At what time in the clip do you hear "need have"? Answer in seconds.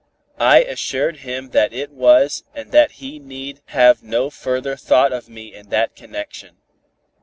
3.19-4.01